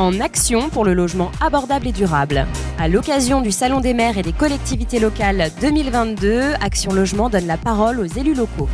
en 0.00 0.18
action 0.18 0.70
pour 0.70 0.86
le 0.86 0.94
logement 0.94 1.30
abordable 1.42 1.86
et 1.86 1.92
durable. 1.92 2.46
À 2.78 2.88
l'occasion 2.88 3.42
du 3.42 3.52
Salon 3.52 3.80
des 3.80 3.92
maires 3.92 4.16
et 4.16 4.22
des 4.22 4.32
collectivités 4.32 4.98
locales 4.98 5.50
2022, 5.60 6.54
Action 6.58 6.94
Logement 6.94 7.28
donne 7.28 7.46
la 7.46 7.58
parole 7.58 8.00
aux 8.00 8.06
élus 8.06 8.32
locaux. 8.32 8.70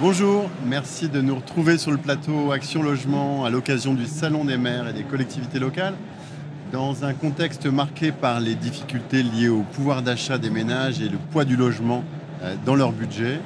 Bonjour, 0.00 0.48
merci 0.64 1.08
de 1.08 1.20
nous 1.20 1.34
retrouver 1.34 1.78
sur 1.78 1.90
le 1.90 1.96
plateau 1.96 2.52
Action 2.52 2.80
Logement 2.80 3.44
à 3.44 3.50
l'occasion 3.50 3.94
du 3.94 4.06
Salon 4.06 4.44
des 4.44 4.56
maires 4.56 4.86
et 4.86 4.92
des 4.92 5.02
collectivités 5.02 5.58
locales. 5.58 5.94
Dans 6.70 7.04
un 7.04 7.12
contexte 7.12 7.66
marqué 7.66 8.12
par 8.12 8.38
les 8.38 8.54
difficultés 8.54 9.24
liées 9.24 9.48
au 9.48 9.62
pouvoir 9.62 10.02
d'achat 10.02 10.38
des 10.38 10.48
ménages 10.48 11.00
et 11.00 11.08
le 11.08 11.18
poids 11.18 11.44
du 11.44 11.56
logement 11.56 12.04
euh, 12.42 12.54
dans 12.64 12.76
leur 12.76 12.92
budget, 12.92 13.40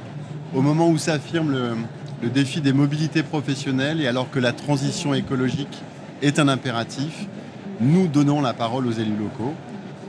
au 0.55 0.61
moment 0.61 0.89
où 0.91 0.99
s'affirme 0.99 1.51
le, 1.51 1.71
le 2.23 2.29
défi 2.29 2.61
des 2.61 2.73
mobilités 2.73 3.23
professionnelles 3.23 4.01
et 4.01 4.07
alors 4.07 4.30
que 4.30 4.39
la 4.39 4.53
transition 4.53 5.14
écologique 5.14 5.82
est 6.23 6.39
un 6.39 6.49
impératif, 6.49 7.27
nous 7.81 8.07
donnons 8.09 8.40
la 8.40 8.54
parole 8.54 8.86
aux 8.86 8.93
élus 8.93 9.17
locaux. 9.17 9.54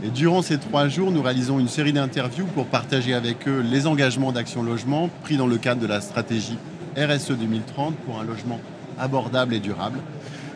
Et 0.04 0.09
durant 0.09 0.41
ces 0.41 0.58
trois 0.58 0.88
jours, 0.88 1.12
nous 1.12 1.22
réalisons 1.22 1.59
une 1.59 1.67
série 1.67 1.91
d'interviews 1.91 2.45
pour 2.45 2.67
partager 2.67 3.14
avec 3.14 3.48
eux 3.48 3.62
les 3.62 3.88
engagements 3.88 4.31
d'Action 4.31 4.64
Logement 4.64 5.09
pris 5.23 5.38
dans 5.38 5.48
le 5.48 5.58
cadre 5.58 5.81
de 5.81 5.88
la 5.88 6.02
stratégie 6.02 6.58
RSE 6.95 7.31
2030 7.31 7.95
pour 8.05 8.20
un 8.20 8.23
logement 8.23 8.59
abordable 9.00 9.53
et 9.53 9.59
durable. 9.59 10.00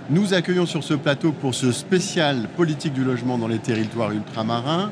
Nous 0.10 0.34
accueillons 0.34 0.66
sur 0.66 0.84
ce 0.84 0.94
plateau 0.94 1.32
pour 1.32 1.56
ce 1.56 1.72
spécial 1.72 2.48
politique 2.56 2.94
du 2.94 3.04
logement 3.04 3.38
dans 3.38 3.48
les 3.48 3.60
territoires 3.60 4.12
ultramarins. 4.12 4.92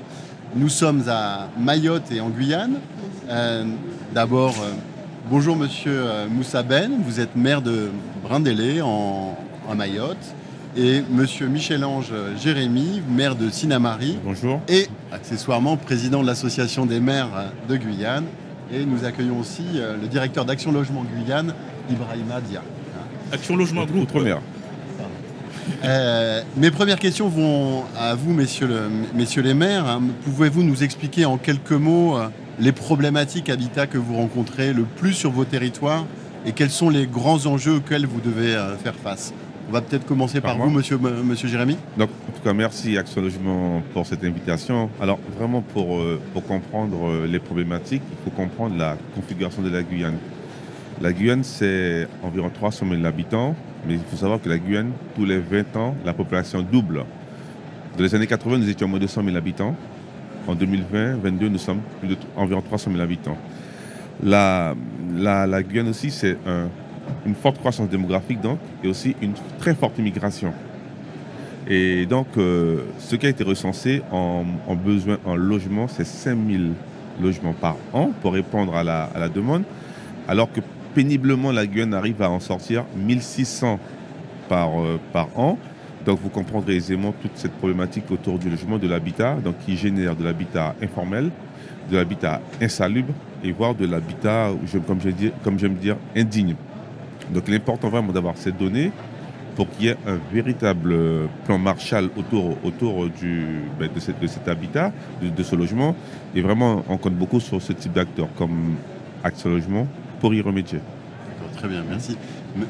Nous 0.55 0.69
sommes 0.69 1.03
à 1.07 1.47
Mayotte 1.59 2.11
et 2.11 2.21
en 2.21 2.30
Guyane. 2.30 2.80
Euh, 3.30 3.66
D'abord, 4.13 4.55
euh, 4.59 4.71
Bonjour 5.29 5.55
Monsieur 5.55 5.91
euh, 5.93 6.27
Moussa 6.27 6.63
Ben, 6.63 6.91
vous 7.05 7.19
êtes 7.19 7.35
maire 7.35 7.61
de 7.61 7.91
Brindélé 8.23 8.81
en, 8.81 9.38
Mayotte 9.75 10.33
et 10.75 11.03
Monsieur 11.11 11.47
Michel-Ange 11.47 12.11
Jérémy, 12.41 13.03
maire 13.08 13.35
de 13.35 13.52
Sinamari. 13.52 14.17
Bonjour. 14.23 14.59
Et 14.67 14.88
accessoirement 15.11 15.77
président 15.77 16.23
de 16.23 16.25
l'association 16.25 16.88
des 16.88 17.00
maires 17.00 17.52
de 17.69 17.75
Guyane. 17.75 18.25
Et 18.73 18.83
nous 18.85 19.05
accueillons 19.05 19.39
aussi 19.39 19.66
euh, 19.75 19.97
le 20.02 20.07
directeur 20.07 20.45
d'Action 20.45 20.72
Logement 20.72 21.03
Guyane, 21.03 21.53
Ibrahima 21.91 22.41
Dia. 22.41 22.63
Action 23.31 23.55
Logement 23.55 23.85
Groupe. 23.85 24.02
Outre-mer. 24.02 24.41
Euh, 25.83 26.41
mes 26.57 26.72
premières 26.72 27.00
questions 27.00 27.30
vont 27.30 27.83
à 27.95 28.16
vous, 28.16 28.33
messieurs, 28.33 28.89
messieurs 29.13 29.44
les 29.44 29.53
maires. 29.53 29.88
Hein. 29.88 30.02
Pouvez-vous 30.23 30.63
nous 30.63 30.83
expliquer 30.83 31.25
en 31.25 31.38
quelques 31.38 31.72
mots 31.73 32.17
les 32.59 32.71
problématiques 32.71 33.49
habitat 33.49 33.88
que 33.88 33.97
vous 33.97 34.15
rencontrez 34.15 34.73
le 34.73 34.83
plus 34.83 35.13
sur 35.13 35.31
vos 35.31 35.45
territoires 35.45 36.05
et 36.45 36.52
quels 36.52 36.69
sont 36.69 36.89
les 36.89 37.07
grands 37.07 37.45
enjeux 37.45 37.75
auxquels 37.75 38.05
vous 38.05 38.21
devez 38.21 38.55
euh, 38.55 38.75
faire 38.77 38.95
face? 38.95 39.33
On 39.69 39.71
va 39.71 39.81
peut-être 39.81 40.05
commencer 40.05 40.41
par, 40.41 40.57
vous, 40.57 40.69
monsieur, 40.71 40.97
monsieur 40.97 41.47
Jérémy. 41.47 41.77
Donc, 41.95 42.09
en 42.27 42.31
tout 42.31 42.41
cas, 42.43 42.53
merci 42.53 42.97
Action 42.97 43.21
Logement 43.21 43.83
pour 43.93 44.07
cette 44.07 44.23
invitation. 44.23 44.89
Alors, 44.99 45.19
vraiment, 45.38 45.61
pour, 45.61 45.97
euh, 45.97 46.19
pour 46.33 46.43
comprendre 46.43 47.07
euh, 47.07 47.27
les 47.27 47.38
problématiques, 47.38 48.01
il 48.11 48.17
faut 48.23 48.35
comprendre 48.35 48.75
la 48.77 48.97
configuration 49.13 49.61
de 49.61 49.69
la 49.69 49.83
Guyane. 49.83 50.17
La 51.01 51.13
Guyane, 51.13 51.44
c'est 51.44 52.07
environ 52.23 52.49
300 52.49 52.88
000 52.89 53.05
habitants, 53.05 53.55
mais 53.88 53.94
il 53.94 53.99
faut 54.09 54.17
savoir 54.17 54.41
que 54.41 54.49
la 54.49 54.57
Guyane, 54.57 54.91
tous 55.16 55.25
les 55.25 55.38
20 55.38 55.75
ans, 55.75 55.95
la 56.03 56.13
population 56.13 56.63
double. 56.63 57.05
Dans 57.95 58.03
les 58.03 58.16
années 58.16 58.27
80, 58.27 58.57
nous 58.57 58.69
étions 58.69 58.88
moins 58.88 58.97
de 58.97 59.05
200 59.05 59.23
000 59.23 59.38
habitants. 59.38 59.75
En 60.50 60.55
2020-2022, 60.55 61.47
nous 61.50 61.59
sommes 61.59 61.81
plus 62.00 62.09
de 62.09 62.17
environ 62.36 62.61
300 62.61 62.89
000 62.89 63.03
habitants. 63.03 63.38
La, 64.23 64.73
Guyane 65.61 65.89
aussi, 65.89 66.09
c'est 66.09 66.38
une 67.23 67.36
forte 67.36 67.59
croissance 67.59 67.88
démographique 67.88 68.41
donc, 68.41 68.58
et 68.83 68.88
aussi 68.88 69.16
une 69.22 69.33
très 69.59 69.75
forte 69.75 70.00
immigration. 70.00 70.52
Et 71.67 72.08
donc, 72.08 72.25
euh, 72.38 72.80
ce 72.97 73.16
qui 73.16 73.28
a 73.28 73.30
été 73.30 73.44
recensé 73.44 74.02
en, 74.11 74.44
besoin 74.75 75.19
en 75.23 75.35
logement, 75.35 75.88
c'est 75.88 76.06
5 76.06 76.35
000 76.50 76.63
logements 77.22 77.53
par 77.53 77.75
an 77.94 78.09
pour 78.19 78.34
répondre 78.34 78.75
à 78.75 78.84
la, 78.84 79.03
à 79.03 79.19
la, 79.19 79.29
demande, 79.29 79.62
alors 80.28 80.52
que 80.52 80.62
péniblement, 80.96 81.52
la 81.52 81.68
Guyane 81.68 81.94
arrive 81.94 82.23
à 82.23 82.29
en 82.31 82.40
sortir 82.40 82.85
1600 82.97 83.79
par, 84.47 84.81
euh, 84.81 85.00
par 85.13 85.28
an. 85.35 85.59
Donc 86.05 86.19
vous 86.21 86.29
comprendrez 86.29 86.75
aisément 86.75 87.13
toute 87.21 87.35
cette 87.35 87.51
problématique 87.53 88.09
autour 88.11 88.39
du 88.39 88.49
logement, 88.49 88.77
de 88.77 88.87
l'habitat, 88.87 89.35
donc 89.35 89.55
qui 89.65 89.75
génère 89.75 90.15
de 90.15 90.23
l'habitat 90.23 90.75
informel, 90.81 91.29
de 91.91 91.97
l'habitat 91.97 92.41
insalubre 92.61 93.13
et 93.43 93.51
voire 93.51 93.75
de 93.75 93.85
l'habitat, 93.85 94.51
comme 95.43 95.59
j'aime 95.59 95.75
dire, 95.75 95.97
indigne. 96.15 96.55
Donc 97.33 97.43
il 97.47 97.53
est 97.53 97.57
important 97.57 97.89
vraiment 97.89 98.11
d'avoir 98.11 98.37
ces 98.37 98.51
données 98.51 98.91
pour 99.55 99.69
qu'il 99.71 99.87
y 99.87 99.89
ait 99.89 99.97
un 100.07 100.17
véritable 100.31 100.95
plan 101.45 101.57
Marshall 101.57 102.09
autour, 102.16 102.55
ben, 103.77 103.89
de, 103.93 103.99
cet 103.99 104.47
habitat, 104.47 104.93
de, 105.21 105.43
ce 105.43 105.55
logement. 105.55 105.95
Et 106.33 106.41
vraiment, 106.41 106.85
on 106.87 106.97
compte 106.97 107.16
beaucoup 107.16 107.41
sur 107.41 107.61
ce 107.61 107.73
type 107.73 107.91
d'acteurs 107.91 108.29
comme 108.37 108.75
Action 109.21 109.49
Logement 109.49 109.85
pour 110.21 110.33
y 110.33 110.41
remédier. 110.41 110.79
Très 111.57 111.67
bien, 111.67 111.83
merci. 111.89 112.16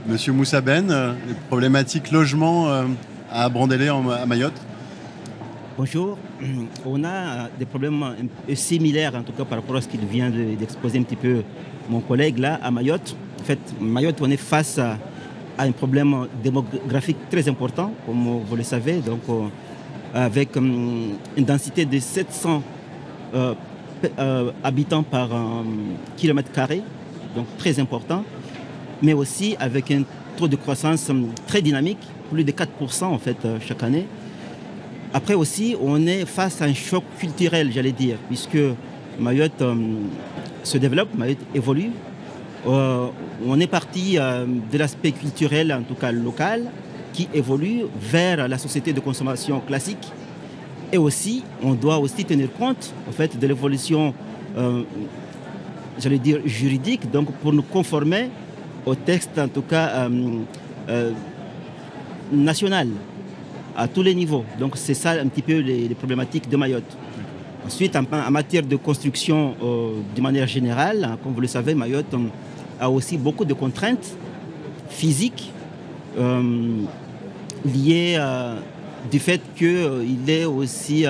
Monsieur 0.07 0.33
Moussa 0.33 0.61
Ben, 0.61 0.89
euh, 0.89 1.13
les 1.27 1.35
problématiques 1.47 2.11
logement 2.11 2.69
euh, 2.69 2.85
à 3.31 3.49
Brandélé, 3.49 3.87
à 3.87 4.25
Mayotte 4.25 4.59
Bonjour. 5.77 6.17
On 6.85 7.03
a 7.03 7.47
des 7.57 7.65
problèmes 7.65 8.15
similaires, 8.53 9.15
en 9.15 9.23
tout 9.23 9.31
cas 9.31 9.45
par 9.45 9.59
rapport 9.59 9.77
à 9.77 9.81
ce 9.81 9.87
qu'il 9.87 10.01
vient 10.01 10.29
d'exposer 10.29 10.99
un 10.99 11.03
petit 11.03 11.15
peu 11.15 11.43
mon 11.89 12.01
collègue 12.01 12.37
là, 12.39 12.59
à 12.61 12.69
Mayotte. 12.71 13.15
En 13.39 13.43
fait, 13.43 13.59
Mayotte, 13.79 14.19
on 14.21 14.29
est 14.29 14.37
face 14.37 14.77
à, 14.77 14.97
un 15.57 15.71
problème 15.71 16.27
démographique 16.41 17.17
très 17.29 17.47
important, 17.49 17.91
comme 18.05 18.41
vous 18.45 18.55
le 18.55 18.63
savez, 18.63 18.99
donc 18.99 19.19
euh, 19.29 19.47
avec 20.13 20.55
hum, 20.55 21.13
une 21.35 21.43
densité 21.43 21.83
de 21.83 21.99
700 21.99 22.63
euh, 23.33 23.53
euh, 24.19 24.51
habitants 24.63 25.03
par 25.03 25.29
kilomètre 26.15 26.51
carré, 26.53 26.81
donc 27.35 27.45
très 27.57 27.77
important, 27.77 28.23
mais 29.01 29.13
aussi 29.13 29.57
avec 29.59 29.91
un 29.91 30.03
taux 30.37 30.47
de 30.47 30.55
croissance 30.55 31.11
très 31.45 31.61
dynamique 31.61 31.99
plus 32.29 32.43
de 32.43 32.51
4% 32.51 33.05
en 33.05 33.17
fait 33.17 33.37
euh, 33.45 33.57
chaque 33.65 33.83
année. 33.83 34.05
Après 35.13 35.33
aussi, 35.33 35.75
on 35.81 36.05
est 36.05 36.25
face 36.25 36.61
à 36.61 36.65
un 36.65 36.73
choc 36.73 37.03
culturel, 37.17 37.71
j'allais 37.73 37.91
dire, 37.91 38.17
puisque 38.27 38.59
Mayotte 39.19 39.61
euh, 39.61 39.75
se 40.63 40.77
développe, 40.77 41.09
Mayotte 41.17 41.39
évolue. 41.55 41.89
Euh, 42.67 43.07
on 43.47 43.59
est 43.59 43.67
parti 43.67 44.17
de 44.17 44.77
l'aspect 44.77 45.11
culturel, 45.11 45.71
en 45.73 45.81
tout 45.81 45.95
cas 45.95 46.11
local, 46.11 46.65
qui 47.13 47.27
évolue 47.33 47.85
vers 47.99 48.47
la 48.47 48.57
société 48.57 48.93
de 48.93 48.99
consommation 48.99 49.59
classique. 49.61 50.11
Et 50.91 50.97
aussi, 50.97 51.43
on 51.63 51.73
doit 51.73 51.97
aussi 51.99 52.25
tenir 52.25 52.51
compte 52.53 52.93
en 53.07 53.11
fait, 53.13 53.39
de 53.39 53.47
l'évolution, 53.47 54.13
j'allais 55.97 56.19
dire, 56.19 56.41
juridique, 56.45 57.09
donc 57.09 57.31
pour 57.41 57.53
nous 57.53 57.63
conformer 57.63 58.29
au 58.85 58.93
texte, 58.93 59.39
en 59.39 59.47
tout 59.47 59.61
cas, 59.61 60.09
nationale, 62.31 62.89
à 63.75 63.87
tous 63.87 64.03
les 64.03 64.13
niveaux. 64.13 64.43
Donc 64.59 64.73
c'est 64.75 64.93
ça 64.93 65.11
un 65.11 65.27
petit 65.27 65.41
peu 65.41 65.59
les, 65.59 65.89
problématiques 65.95 66.49
de 66.49 66.57
Mayotte. 66.57 66.97
Ensuite, 67.65 67.95
en, 67.95 68.31
matière 68.31 68.63
de 68.63 68.75
construction 68.75 69.55
euh, 69.61 69.91
de 70.15 70.21
manière 70.21 70.47
générale, 70.47 71.03
hein, 71.03 71.17
comme 71.21 71.33
vous 71.33 71.41
le 71.41 71.47
savez, 71.47 71.75
Mayotte 71.75 72.13
euh, 72.13 72.27
a 72.79 72.89
aussi 72.89 73.17
beaucoup 73.17 73.45
de 73.45 73.53
contraintes 73.53 74.15
physiques 74.89 75.51
euh, 76.17 76.41
liées 77.65 78.17
du 79.11 79.19
fait 79.19 79.41
qu'il 79.55 80.29
est 80.29 80.45
aussi 80.45 81.05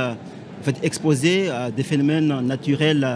exposé 0.84 1.50
à 1.50 1.72
des 1.72 1.84
phénomènes 1.84 2.42
naturels 2.42 3.08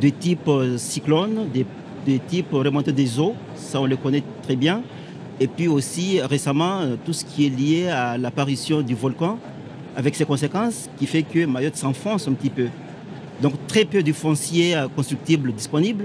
de 0.00 0.08
type 0.08 0.50
cyclone, 0.76 1.46
de 1.54 2.16
type 2.28 2.52
remontée 2.52 2.92
des 2.92 3.18
eaux, 3.20 3.34
ça 3.54 3.80
on 3.80 3.86
le 3.86 3.96
connaît 3.96 4.22
très 4.42 4.56
bien. 4.56 4.82
Et 5.42 5.48
puis 5.48 5.68
aussi 5.68 6.20
récemment, 6.20 6.80
euh, 6.80 6.96
tout 7.02 7.14
ce 7.14 7.24
qui 7.24 7.46
est 7.46 7.48
lié 7.48 7.88
à 7.88 8.18
l'apparition 8.18 8.82
du 8.82 8.94
volcan, 8.94 9.38
avec 9.96 10.14
ses 10.14 10.26
conséquences, 10.26 10.90
qui 10.98 11.06
fait 11.06 11.22
que 11.22 11.46
Mayotte 11.46 11.76
s'enfonce 11.76 12.28
un 12.28 12.34
petit 12.34 12.50
peu. 12.50 12.66
Donc 13.40 13.54
très 13.66 13.86
peu 13.86 14.02
de 14.02 14.12
foncier 14.12 14.76
euh, 14.76 14.86
constructible 14.94 15.52
disponible 15.52 16.04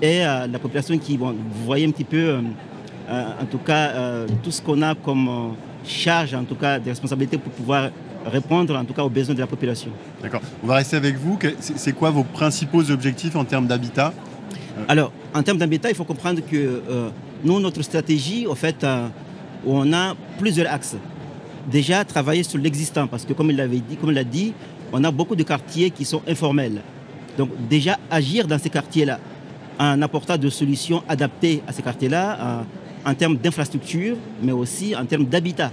et 0.00 0.24
euh, 0.24 0.46
la 0.46 0.58
population 0.58 0.96
qui, 0.96 1.18
bon, 1.18 1.32
vous 1.32 1.64
voyez 1.66 1.86
un 1.86 1.90
petit 1.90 2.04
peu, 2.04 2.38
en 3.10 3.46
tout 3.50 3.58
cas, 3.58 4.26
tout 4.42 4.50
ce 4.50 4.60
qu'on 4.60 4.82
a 4.82 4.94
comme 4.94 5.54
charge, 5.84 6.34
en 6.34 6.44
tout 6.44 6.54
cas, 6.54 6.78
des 6.78 6.90
responsabilités 6.90 7.38
pour 7.38 7.52
pouvoir 7.52 7.90
répondre 8.26 8.76
en 8.76 8.84
tout 8.84 8.92
cas 8.92 9.02
aux 9.02 9.08
besoins 9.08 9.34
de 9.34 9.40
la 9.40 9.46
population. 9.46 9.90
D'accord. 10.22 10.42
On 10.62 10.66
va 10.66 10.74
rester 10.76 10.96
avec 10.96 11.16
vous. 11.16 11.38
C'est 11.58 11.92
quoi 11.92 12.10
vos 12.10 12.22
principaux 12.22 12.90
objectifs 12.90 13.34
en 13.34 13.44
termes 13.44 13.66
d'habitat? 13.66 14.12
Alors, 14.88 15.10
en 15.34 15.42
termes 15.42 15.56
d'habitat, 15.56 15.88
il 15.88 15.96
faut 15.96 16.04
comprendre 16.04 16.40
que 16.48 16.82
nous, 17.44 17.60
notre 17.60 17.82
stratégie, 17.82 18.46
en 18.46 18.54
fait, 18.54 18.82
euh, 18.84 19.08
on 19.66 19.92
a 19.92 20.14
plusieurs 20.38 20.72
axes. 20.72 20.96
Déjà, 21.70 22.04
travailler 22.04 22.42
sur 22.42 22.58
l'existant, 22.58 23.06
parce 23.06 23.24
que 23.24 23.32
comme 23.32 23.50
il 23.50 23.56
l'a 23.56 24.24
dit, 24.24 24.52
on 24.92 25.04
a 25.04 25.10
beaucoup 25.10 25.36
de 25.36 25.42
quartiers 25.42 25.90
qui 25.90 26.04
sont 26.04 26.22
informels. 26.26 26.80
Donc 27.36 27.50
déjà, 27.68 27.98
agir 28.10 28.46
dans 28.46 28.58
ces 28.58 28.70
quartiers-là, 28.70 29.18
en 29.78 30.00
apportant 30.02 30.36
des 30.36 30.50
solutions 30.50 31.02
adaptées 31.08 31.62
à 31.66 31.72
ces 31.72 31.82
quartiers-là, 31.82 32.64
en 33.04 33.14
termes 33.14 33.36
d'infrastructure, 33.36 34.16
mais 34.42 34.52
aussi 34.52 34.96
en 34.96 35.04
termes 35.04 35.24
d'habitat. 35.24 35.70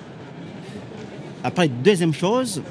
Après, 1.43 1.67
deuxième 1.67 2.13
chose, 2.13 2.61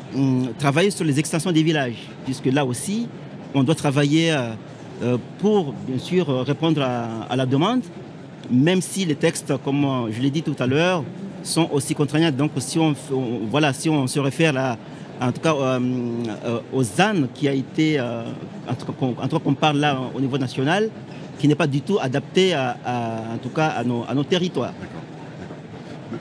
travailler 0.59 0.91
sur 0.91 1.05
les 1.05 1.19
extensions 1.19 1.53
des 1.53 1.63
villages, 1.63 2.09
puisque 2.25 2.47
là 2.47 2.65
aussi, 2.65 3.09
on 3.55 3.63
doit 3.63 3.75
travailler 3.77 4.33
euh, 4.33 4.51
euh, 5.03 5.19
pour, 5.39 5.73
bien 5.87 5.99
sûr, 5.99 6.27
répondre 6.45 6.83
à, 6.83 7.37
la 7.37 7.47
demande, 7.47 7.83
même 8.51 8.81
si 8.81 9.05
les 9.05 9.15
textes, 9.15 9.53
comme 9.65 10.09
je 10.11 10.21
l'ai 10.21 10.31
dit 10.31 10.43
tout 10.43 10.57
à 10.59 10.67
l'heure, 10.67 11.05
sont 11.43 11.69
aussi 11.73 11.95
contraignants. 11.95 12.31
Donc, 12.31 12.53
si 12.59 12.79
on, 12.79 12.95
voilà, 13.51 13.73
si 13.73 13.89
on 13.89 14.07
se 14.07 14.19
réfère 14.19 14.57
à, 14.57 14.77
en 15.21 15.33
tout 15.33 15.41
cas 15.41 15.55
euh, 15.55 16.61
aux 16.73 16.83
ZAN 16.83 17.29
qui 17.35 17.49
a 17.49 17.53
été, 17.53 18.01
en 18.01 18.75
tout 18.75 18.87
cas 18.87 19.39
qu'on 19.39 19.55
parle 19.55 19.79
là 19.79 19.99
au 20.15 20.21
niveau 20.21 20.39
national, 20.39 20.91
qui 21.39 21.49
n'est 21.49 21.55
pas 21.55 21.67
du 21.67 21.81
tout 21.81 21.99
adapté 22.01 22.55
à, 22.55 22.77
en 23.35 23.39
tout 23.39 23.51
cas 23.51 23.69
à 23.69 23.85
nos, 23.85 24.05
à 24.09 24.15
nos 24.15 24.25
territoires. 24.25 24.73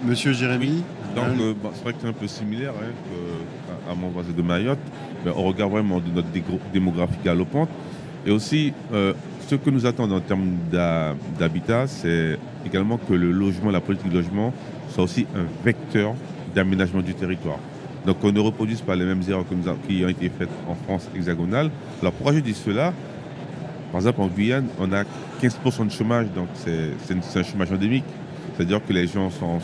Monsieur 0.04 0.34
Jérémy 0.34 0.84
donc, 1.16 1.40
euh, 1.40 1.54
bah, 1.62 1.69
c'est 1.74 1.84
vrai 1.84 1.94
que 1.94 2.00
c'est 2.02 2.08
un 2.08 2.14
peu 2.14 2.28
similaire 2.28 2.74
hein, 2.81 3.92
à, 3.92 3.96
mon 3.96 4.10
voisin 4.10 4.31
de 4.36 4.42
Mayotte. 4.42 4.80
Mais 5.26 5.31
on 5.36 5.44
regarde 5.44 5.72
vraiment 5.72 6.00
de 6.00 6.10
notre 6.14 6.28
démographie 6.74 7.19
galopante. 7.24 7.69
Et 8.26 8.31
aussi, 8.31 8.74
euh, 8.94 9.14
ce 9.54 9.58
que 9.58 9.70
nous 9.70 9.86
attendons 9.86 10.16
en 10.16 10.22
termes 10.22 10.56
d'habitat, 11.40 11.86
c'est 11.86 12.40
également 12.66 12.98
que 12.98 13.14
le 13.14 13.32
logement, 13.32 13.70
la 13.70 13.82
politique 13.82 14.10
du 14.10 14.16
logement, 14.16 14.52
soit 14.90 15.04
aussi 15.04 15.28
un 15.36 15.46
vecteur 15.64 16.16
d'aménagement 16.56 17.02
du 17.02 17.14
territoire. 17.14 17.60
Donc 18.06 18.18
on 18.24 18.32
ne 18.32 18.40
reproduise 18.40 18.82
pas 18.82 18.96
les 18.96 19.06
mêmes 19.06 19.22
erreurs 19.28 19.46
qui 19.88 20.04
ont 20.04 20.10
été 20.10 20.30
faites 20.30 20.50
en 20.68 20.74
France 20.74 21.08
hexagonale. 21.16 21.70
Alors 22.02 22.14
pourquoi 22.14 22.34
je 22.34 22.40
dis 22.40 22.56
cela? 22.56 22.94
Par 23.92 24.02
exemple, 24.02 24.22
en 24.22 24.28
Guyane, 24.28 24.68
on 24.80 24.92
a 24.92 25.04
15% 25.42 25.86
de 25.86 25.92
chômage, 25.92 26.28
donc 26.34 26.48
c'est 26.56 27.40
un 27.40 27.44
chômage 27.44 27.72
endémique. 27.72 28.06
C'est-à-dire 28.56 28.84
que 28.84 28.92
les 28.92 29.06
gens 29.08 29.30
sont, 29.30 29.60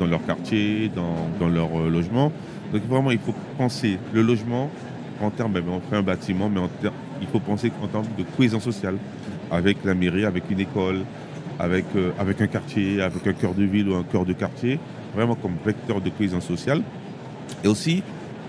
dans 0.00 0.06
leur 0.06 0.24
quartier, 0.24 0.90
dans, 0.94 1.48
leur 1.48 1.68
euh, 1.78 1.90
logement. 1.90 2.32
Donc 2.72 2.82
vraiment, 2.88 3.12
il 3.12 3.18
faut 3.18 3.34
penser 3.56 3.98
le 4.12 4.22
logement 4.22 4.68
en 5.20 5.30
termes, 5.30 5.52
ben, 5.52 5.62
on 5.68 5.80
fait 5.80 5.96
un 5.96 6.02
bâtiment, 6.02 6.48
mais 6.48 6.60
il 7.20 7.26
faut 7.28 7.40
penser 7.40 7.72
en 7.82 7.86
termes 7.86 8.06
de 8.18 8.24
cohésion 8.36 8.60
sociale, 8.60 8.96
avec 9.50 9.78
la 9.84 9.94
mairie, 9.94 10.24
avec 10.24 10.44
une 10.50 10.60
école, 10.60 11.00
avec, 11.58 11.84
euh, 11.96 12.10
avec 12.18 12.40
un 12.40 12.46
quartier, 12.46 13.00
avec 13.00 13.26
un 13.26 13.32
cœur 13.32 13.54
de 13.54 13.64
ville 13.64 13.88
ou 13.88 13.94
un 13.94 14.02
cœur 14.02 14.24
de 14.24 14.32
quartier, 14.32 14.78
vraiment 15.14 15.34
comme 15.34 15.54
vecteur 15.64 16.00
de 16.00 16.10
cohésion 16.10 16.40
sociale. 16.40 16.82
Et 17.64 17.68
aussi, 17.68 18.02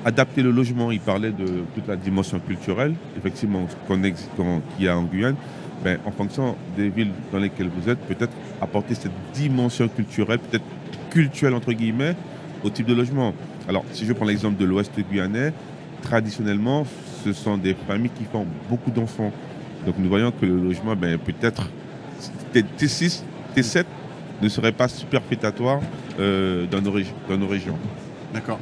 adapter 0.05 0.41
le 0.41 0.51
logement. 0.51 0.91
Il 0.91 0.99
parlait 0.99 1.31
de 1.31 1.63
toute 1.75 1.87
la 1.87 1.95
dimension 1.95 2.39
culturelle, 2.39 2.93
effectivement, 3.17 3.67
qu'il 3.87 4.85
y 4.85 4.87
a 4.87 4.97
en 4.97 5.03
Guyane. 5.03 5.35
Ben, 5.83 5.99
en 6.05 6.11
fonction 6.11 6.55
des 6.75 6.89
villes 6.89 7.11
dans 7.31 7.37
lesquelles 7.37 7.69
vous 7.69 7.87
êtes, 7.87 7.99
peut-être 7.99 8.33
apporter 8.61 8.95
cette 8.95 9.11
dimension 9.35 9.87
culturelle, 9.87 10.39
peut-être 10.39 10.65
culturelle 11.11 11.53
entre 11.53 11.71
guillemets, 11.71 12.15
au 12.63 12.69
type 12.71 12.87
de 12.87 12.95
logement. 12.95 13.33
Alors, 13.69 13.83
si 13.91 14.05
je 14.05 14.13
prends 14.13 14.25
l'exemple 14.25 14.57
de 14.57 14.65
l'Ouest 14.65 14.91
guyanais, 15.11 15.53
traditionnellement, 16.01 16.85
ce 17.33 17.43
sont 17.43 17.57
des 17.57 17.75
familles 17.87 18.11
qui 18.17 18.25
font 18.25 18.45
beaucoup 18.69 18.91
d'enfants. 18.91 19.31
Donc, 19.85 19.95
nous 19.97 20.09
voyons 20.09 20.31
que 20.31 20.45
le 20.45 20.57
logement, 20.57 20.95
ben, 20.95 21.17
peut-être 21.17 21.69
T6, 22.53 23.21
T7 23.55 23.85
ne 24.41 24.49
serait 24.49 24.71
pas 24.71 24.87
superfétatoire 24.87 25.79
euh, 26.19 26.65
dans, 26.69 26.81
nos 26.81 26.93
dans 27.29 27.37
nos 27.37 27.47
régions. 27.47 27.77
D'accord. 28.33 28.59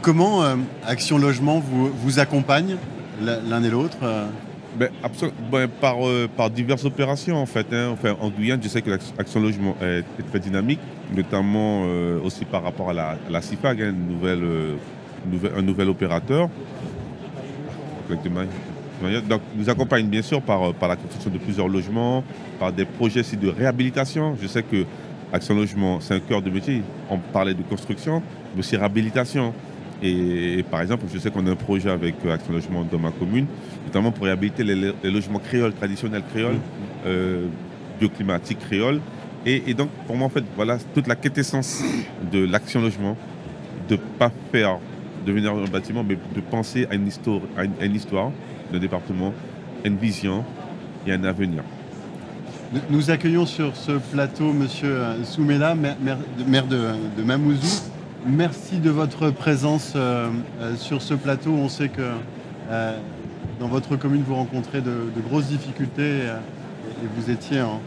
Comment 0.00 0.42
euh, 0.42 0.56
Action 0.86 1.18
Logement 1.18 1.60
vous, 1.60 1.88
vous 1.88 2.18
accompagne 2.18 2.76
l'un 3.20 3.62
et 3.62 3.70
l'autre 3.70 3.98
euh? 4.02 4.26
Ben, 4.78 4.88
ben, 5.50 5.68
par, 5.68 6.06
euh, 6.06 6.28
par 6.34 6.48
diverses 6.48 6.84
opérations 6.84 7.36
en 7.36 7.46
fait. 7.46 7.66
Hein. 7.72 7.90
Enfin, 7.92 8.16
en 8.20 8.30
Guyane, 8.30 8.60
je 8.62 8.68
sais 8.68 8.80
que 8.80 8.90
l'Action 8.90 9.40
Logement 9.40 9.76
est, 9.82 10.04
très 10.30 10.40
dynamique, 10.40 10.80
notamment 11.14 11.82
aussi 12.24 12.46
par 12.46 12.62
rapport 12.62 12.90
à 12.90 12.94
la, 12.94 13.16
la 13.28 13.42
CIFAG, 13.42 13.82
hein, 13.82 13.94
nouvelle, 14.08 14.42
un 15.56 15.62
nouvel 15.62 15.90
opérateur. 15.90 16.48
Donc, 19.28 19.40
nous 19.56 19.68
accompagne 19.68 20.06
bien 20.06 20.22
sûr 20.22 20.40
par, 20.40 20.72
par 20.74 20.88
la 20.88 20.96
construction 20.96 21.30
de 21.30 21.38
plusieurs 21.38 21.68
logements, 21.68 22.22
par 22.60 22.72
des 22.72 22.84
projets 22.84 23.22
de 23.22 23.48
réhabilitation. 23.48 24.36
Je 24.40 24.46
sais 24.46 24.62
que 24.62 24.84
Action 25.32 25.54
Logement, 25.54 25.98
c'est 26.00 26.14
un 26.14 26.20
cœur 26.20 26.42
de 26.42 26.50
métier. 26.50 26.82
On 27.10 27.18
parlait 27.18 27.54
de 27.54 27.62
construction, 27.62 28.22
mais 28.54 28.60
aussi 28.60 28.76
réhabilitation. 28.76 29.54
Et, 30.02 30.64
par 30.70 30.82
exemple, 30.82 31.04
je 31.12 31.18
sais 31.18 31.30
qu'on 31.30 31.46
a 31.46 31.50
un 31.50 31.56
projet 31.56 31.88
avec 31.88 32.16
euh, 32.24 32.34
Action 32.34 32.52
Logement 32.52 32.84
dans 32.84 32.98
ma 32.98 33.12
commune, 33.12 33.46
notamment 33.86 34.10
pour 34.10 34.24
réhabiliter 34.24 34.64
les, 34.64 34.92
logements 35.10 35.38
créoles, 35.38 35.72
traditionnels 35.72 36.24
créoles, 36.32 36.58
euh, 37.06 37.46
bioclimatiques 37.98 38.58
créoles. 38.58 39.00
Et, 39.46 39.74
donc, 39.74 39.88
pour 40.06 40.16
moi, 40.16 40.26
en 40.26 40.30
fait, 40.30 40.44
voilà 40.54 40.78
toute 40.94 41.06
la 41.06 41.16
quintessence 41.16 41.82
de 42.30 42.44
l'Action 42.44 42.80
Logement, 42.80 43.16
de 43.88 43.94
ne 43.94 44.00
pas 44.18 44.30
faire 44.52 44.78
devenir 45.24 45.54
un 45.54 45.64
bâtiment, 45.64 46.04
mais 46.04 46.16
de 46.16 46.40
penser 46.40 46.86
à 46.90 46.94
une 46.94 47.06
histoire, 47.06 47.40
à 47.56 47.64
une, 47.64 47.94
histoire 47.94 48.30
département, 48.72 49.32
une 49.84 49.96
vision 49.96 50.44
et 51.06 51.12
un 51.12 51.24
avenir. 51.24 51.62
Nous 52.88 53.10
accueillons 53.10 53.44
sur 53.44 53.76
ce 53.76 53.92
plateau 53.92 54.50
M. 54.50 54.66
Soumela, 55.24 55.74
maire, 55.74 56.66
de, 56.66 56.88
de 57.18 57.22
Mamouzou. 57.22 57.90
Merci 58.24 58.78
de 58.78 58.88
votre 58.88 59.30
présence 59.30 59.94
euh, 59.96 60.28
euh, 60.60 60.76
sur 60.76 61.02
ce 61.02 61.12
plateau. 61.12 61.50
On 61.50 61.68
sait 61.68 61.88
que 61.88 62.02
euh, 62.70 62.96
dans 63.58 63.66
votre 63.66 63.96
commune, 63.96 64.22
vous 64.22 64.36
rencontrez 64.36 64.80
de, 64.80 64.92
grosses 65.28 65.46
difficultés 65.48 66.20
et, 66.20 67.08
vous 67.16 67.30
étiez 67.30 67.60
en, 67.62 67.80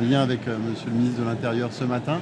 lien 0.00 0.20
avec 0.20 0.46
Monsieur 0.46 0.90
le 0.90 0.96
ministre 0.96 1.20
de 1.20 1.26
l'Intérieur 1.26 1.72
ce 1.72 1.82
matin. 1.82 2.20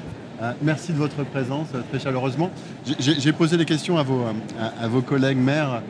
Merci 0.62 0.92
de 0.92 0.98
votre 0.98 1.24
présence, 1.24 1.68
très 1.90 1.98
chaleureusement. 1.98 2.50
J'ai 2.98 3.32
posé 3.32 3.56
des 3.56 3.64
questions 3.64 3.98
à 3.98 4.02
vos, 4.02 4.24
vos 4.88 5.02
collègues 5.02 5.38
maires 5.38 5.82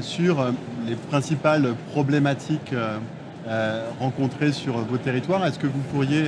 sur 0.00 0.44
les 0.86 0.94
principales 0.94 1.74
problématiques 1.92 2.74
rencontrées 4.00 4.52
sur 4.52 4.78
vos 4.78 4.98
territoires. 4.98 5.46
Est-ce 5.46 5.58
que 5.58 5.66
vous 5.66 5.82
pourriez 5.92 6.24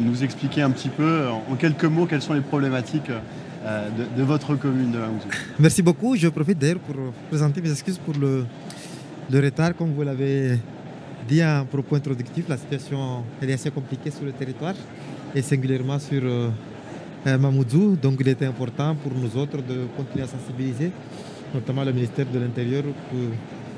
nous 0.00 0.22
expliquer 0.22 0.62
un 0.62 0.70
petit 0.70 0.88
peu, 0.88 1.26
en 1.50 1.54
quelques 1.56 1.84
mots, 1.84 2.06
quelles 2.06 2.22
sont 2.22 2.34
les 2.34 2.40
problématiques 2.40 3.10
euh, 3.64 3.88
de, 4.14 4.22
votre 4.22 4.56
commune 4.56 4.92
de 4.92 4.98
Merci 5.58 5.80
beaucoup. 5.80 6.16
Je 6.16 6.28
profite 6.28 6.58
d'ailleurs 6.58 6.80
pour 6.80 6.96
présenter 7.30 7.62
mes 7.62 7.70
excuses 7.70 7.96
pour 7.96 8.12
le, 8.14 8.44
retard. 9.32 9.74
Comme 9.74 9.94
vous 9.94 10.02
l'avez 10.02 10.58
dit 11.26 11.42
en 11.42 11.64
propos 11.64 11.96
introductif, 11.96 12.46
la 12.46 12.58
situation 12.58 13.24
est 13.40 13.50
assez 13.50 13.70
compliquée 13.70 14.10
sur 14.10 14.26
le 14.26 14.32
territoire 14.32 14.74
et 15.34 15.40
singulièrement 15.40 15.98
sur 15.98 16.22
euh, 16.24 16.50
euh, 16.50 16.50
Mamoudzou. 17.26 17.96
Donc 18.00 18.16
il 18.20 18.28
était 18.28 18.46
important 18.46 18.94
pour 18.94 19.12
nous 19.12 19.36
autres 19.36 19.58
de 19.58 19.86
continuer 19.96 20.24
à 20.24 20.28
sensibiliser, 20.28 20.92
notamment 21.54 21.84
le 21.84 21.92
ministère 21.92 22.26
de 22.32 22.38
l'Intérieur, 22.38 22.82
pour 22.82 23.18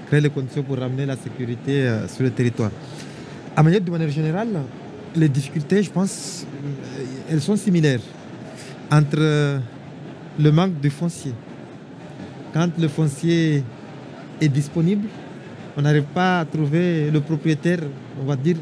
créer 0.06 0.20
les 0.20 0.30
conditions 0.30 0.62
pour 0.62 0.78
ramener 0.78 1.06
la 1.06 1.16
sécurité 1.16 1.88
sur 2.08 2.24
le 2.24 2.30
territoire. 2.30 2.70
À 3.56 3.62
manière 3.62 3.80
de 3.80 3.90
manière 3.90 4.10
générale, 4.10 4.48
les 5.14 5.28
difficultés, 5.28 5.82
je 5.82 5.90
pense, 5.90 6.46
elles 7.30 7.40
sont 7.40 7.56
similaires 7.56 8.00
entre 8.92 9.60
le 10.38 10.50
manque 10.52 10.80
de 10.80 10.88
foncier. 10.90 11.32
Quand 12.52 12.68
le 12.78 12.88
foncier 12.88 13.64
est 14.40 14.48
disponible, 14.48 15.08
on 15.76 15.82
n'arrive 15.82 16.04
pas 16.04 16.40
à 16.40 16.44
trouver 16.44 17.10
le 17.10 17.20
propriétaire, 17.20 17.80
on 18.20 18.24
va 18.24 18.36
dire, 18.36 18.56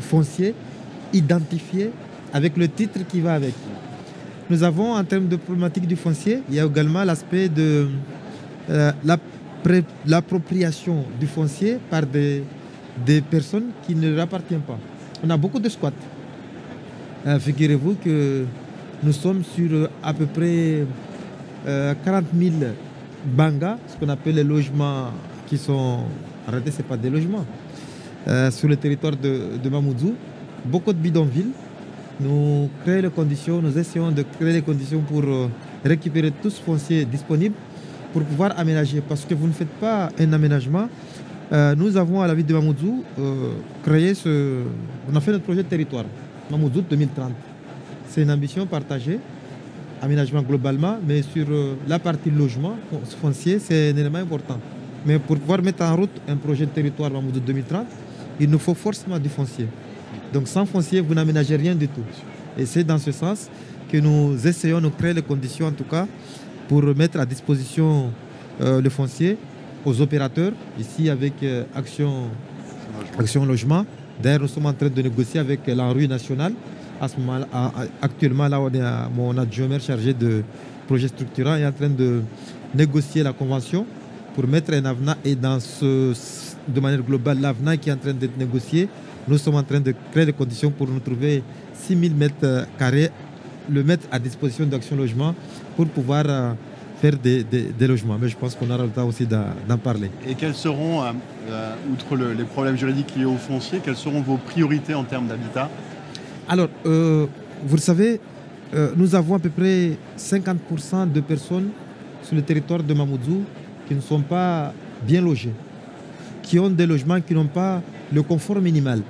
foncier, 0.00 0.54
identifié 1.12 1.90
avec 2.32 2.56
le 2.56 2.68
titre 2.68 3.00
qui 3.08 3.20
va 3.20 3.34
avec. 3.34 3.54
Nous 4.50 4.62
avons, 4.62 4.94
en 4.94 5.04
termes 5.04 5.28
de 5.28 5.36
problématique 5.36 5.86
du 5.86 5.96
foncier, 5.96 6.42
il 6.48 6.54
y 6.54 6.60
a 6.60 6.64
également 6.64 7.04
l'aspect 7.04 7.48
de 7.48 7.88
euh, 8.70 8.92
l'appropriation 10.06 11.04
du 11.20 11.26
foncier 11.26 11.78
par 11.90 12.02
des, 12.06 12.42
personnes 13.30 13.70
qui 13.86 13.94
ne 13.94 14.10
leur 14.10 14.24
appartiennent 14.24 14.62
pas. 14.62 14.78
On 15.22 15.30
a 15.30 15.36
beaucoup 15.36 15.58
de 15.58 15.68
squats. 15.68 15.92
Euh, 17.26 17.38
figurez-vous 17.38 17.96
que 18.02 18.44
nous 19.02 19.12
sommes 19.12 19.44
sur 19.44 19.70
euh, 19.72 19.88
à 20.02 20.14
peu 20.14 20.26
près 20.26 20.86
40 21.66 22.24
000 22.34 22.54
bangas, 23.36 23.76
ce 23.88 23.96
qu'on 23.96 24.08
appelle 24.08 24.36
les 24.36 24.44
logements 24.44 25.10
qui 25.46 25.58
sont. 25.58 26.04
Arrêtez, 26.46 26.70
ce 26.70 26.80
pas 26.82 26.96
des 26.96 27.10
logements. 27.10 27.44
Sur 28.50 28.68
le 28.68 28.76
territoire 28.76 29.16
de, 29.16 29.58
de 29.62 29.68
Mamoudzou. 29.68 30.14
Beaucoup 30.64 30.92
de 30.92 30.98
bidonvilles. 30.98 31.52
Nous 32.20 32.68
créons 32.84 33.02
les 33.02 33.10
conditions, 33.10 33.62
nous 33.62 33.78
essayons 33.78 34.10
de 34.10 34.22
créer 34.22 34.52
les 34.54 34.62
conditions 34.62 35.00
pour 35.00 35.22
euh, 35.22 35.48
récupérer 35.84 36.30
tout 36.30 36.50
ce 36.50 36.60
foncier 36.60 37.04
disponible 37.04 37.54
pour 38.12 38.22
pouvoir 38.22 38.58
aménager. 38.58 39.00
Parce 39.00 39.24
que 39.24 39.34
vous 39.34 39.46
ne 39.46 39.52
faites 39.52 39.74
pas 39.80 40.08
un 40.18 40.32
aménagement. 40.32 40.88
nous 41.76 41.96
avons 41.96 42.20
à 42.20 42.26
la 42.26 42.34
ville 42.34 42.44
de 42.44 42.52
Mamoudzou 42.54 43.04
créé 43.82 44.14
ce. 44.14 44.62
On 45.10 45.16
a 45.16 45.20
fait 45.20 45.32
notre 45.32 45.44
projet 45.44 45.62
de 45.62 45.68
territoire, 45.68 46.04
Mamoudzou 46.50 46.82
2030. 46.82 47.32
C'est 48.08 48.22
une 48.22 48.30
ambition 48.30 48.66
partagée, 48.66 49.20
aménagement 50.00 50.42
globalement, 50.42 50.98
mais 51.06 51.22
sur 51.22 51.46
euh, 51.50 51.74
la 51.86 51.98
partie 51.98 52.30
logement 52.30 52.76
foncier, 53.20 53.58
c'est 53.58 53.90
un 53.90 53.96
élément 53.96 54.18
important. 54.18 54.58
Mais 55.04 55.18
pour 55.18 55.36
pouvoir 55.38 55.62
mettre 55.62 55.82
en 55.84 55.94
route 55.94 56.10
un 56.26 56.36
projet 56.36 56.66
de 56.66 56.70
territoire 56.70 57.14
en 57.14 57.22
2030, 57.22 57.86
il 58.40 58.50
nous 58.50 58.58
faut 58.58 58.74
forcément 58.74 59.18
du 59.18 59.28
foncier. 59.28 59.66
Donc 60.32 60.48
sans 60.48 60.66
foncier, 60.66 61.00
vous 61.00 61.14
n'aménagez 61.14 61.56
rien 61.56 61.74
du 61.74 61.88
tout. 61.88 62.04
Et 62.58 62.66
c'est 62.66 62.84
dans 62.84 62.98
ce 62.98 63.12
sens 63.12 63.48
que 63.90 63.98
nous 63.98 64.46
essayons 64.46 64.80
de 64.80 64.88
créer 64.88 65.14
les 65.14 65.22
conditions, 65.22 65.66
en 65.66 65.72
tout 65.72 65.84
cas, 65.84 66.06
pour 66.68 66.82
mettre 66.94 67.18
à 67.18 67.26
disposition 67.26 68.10
euh, 68.60 68.80
le 68.80 68.90
foncier 68.90 69.38
aux 69.84 70.00
opérateurs, 70.00 70.52
ici 70.78 71.08
avec 71.08 71.34
euh, 71.42 71.64
Action, 71.74 72.24
Action 73.18 73.46
Logement. 73.46 73.86
D'ailleurs, 74.22 74.40
nous 74.40 74.48
sommes 74.48 74.66
en 74.66 74.72
train 74.72 74.88
de 74.88 75.02
négocier 75.02 75.40
avec 75.40 75.66
l'ANRU 75.66 76.08
nationale. 76.08 76.52
À 77.00 77.06
ce 77.06 77.16
moment 77.16 77.46
actuellement, 78.02 78.48
là, 78.48 78.60
on 78.60 78.70
est 78.70 78.82
mon 79.14 79.38
adjoint 79.38 79.68
maire 79.68 79.80
chargé 79.80 80.12
de 80.12 80.42
projets 80.88 81.08
structurants 81.08 81.54
est 81.54 81.66
en 81.66 81.72
train 81.72 81.90
de 81.90 82.22
négocier 82.74 83.22
la 83.22 83.32
convention 83.32 83.86
pour 84.34 84.48
mettre 84.48 84.72
un 84.72 84.84
avenant. 84.84 85.14
Et 85.24 85.36
de 85.36 86.80
manière 86.80 87.02
globale, 87.02 87.40
l'avenant 87.40 87.76
qui 87.76 87.90
est 87.90 87.92
en 87.92 87.96
train 87.96 88.14
d'être 88.14 88.36
négocié, 88.36 88.88
nous 89.28 89.38
sommes 89.38 89.56
en 89.56 89.62
train 89.62 89.80
de 89.80 89.94
créer 90.10 90.26
les 90.26 90.32
conditions 90.32 90.70
pour 90.70 90.88
nous 90.88 91.00
trouver 91.00 91.42
6 91.74 91.98
000 91.98 92.14
mètres 92.14 92.66
carrés, 92.78 93.10
le 93.70 93.82
mettre 93.82 94.06
à 94.10 94.18
disposition 94.18 94.66
d'Action 94.66 94.96
Logement 94.96 95.34
pour 95.76 95.86
pouvoir 95.86 96.24
euh, 96.28 96.52
faire 97.00 97.16
des, 97.16 97.44
logements. 97.86 98.18
Mais 98.20 98.28
je 98.28 98.36
pense 98.36 98.54
qu'on 98.54 98.70
aura 98.70 98.84
le 98.84 98.90
temps 98.90 99.06
aussi 99.06 99.26
d'en 99.26 99.78
parler. 99.82 100.10
Et 100.26 100.34
quels 100.34 100.54
seront, 100.54 101.02
euh, 101.02 101.12
euh, 101.50 101.74
outre 101.92 102.16
les 102.16 102.44
problèmes 102.44 102.76
juridiques 102.76 103.14
liés 103.16 103.24
au 103.24 103.36
foncier, 103.36 103.80
quelles 103.84 103.96
seront 103.96 104.20
vos 104.20 104.36
priorités 104.36 104.94
en 104.94 105.04
termes 105.04 105.26
d'habitat? 105.26 105.70
Alors, 106.48 106.68
euh, 106.86 107.26
vous 107.64 107.76
le 107.76 107.80
savez, 107.80 108.20
nous 108.96 109.14
avons 109.14 109.34
à 109.36 109.38
peu 109.38 109.48
près 109.48 109.92
50% 110.18 111.10
de 111.10 111.20
personnes 111.20 111.70
sur 112.22 112.36
le 112.36 112.42
territoire 112.42 112.82
de 112.82 112.92
Mamoudzou 112.92 113.42
qui 113.86 113.94
ne 113.94 114.00
sont 114.00 114.20
pas 114.20 114.74
bien 115.06 115.22
logées, 115.22 115.54
qui 116.42 116.58
ont 116.58 116.68
des 116.68 116.86
logements 116.86 117.20
qui 117.20 117.32
n'ont 117.34 117.46
pas 117.46 117.80
le 118.12 118.22
confort 118.22 118.60
minimal. 118.60 119.00